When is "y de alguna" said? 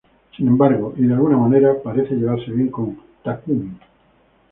0.97-1.37